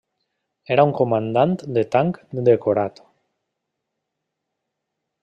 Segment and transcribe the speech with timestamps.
[0.75, 2.17] Era un comandant de tanc
[2.49, 3.03] decorat.